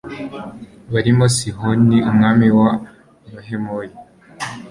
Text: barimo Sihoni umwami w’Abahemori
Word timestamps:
barimo 0.93 1.25
Sihoni 1.35 1.97
umwami 2.09 2.47
w’Abahemori 2.57 3.93